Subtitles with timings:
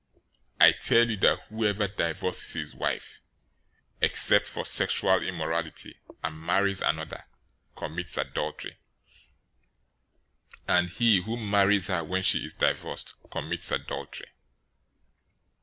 [0.59, 3.19] 019:009 I tell you that whoever divorces his wife,
[4.01, 7.25] except for sexual immorality, and marries another,
[7.75, 8.79] commits adultery;
[10.67, 14.31] and he who marries her when she is divorced commits adultery."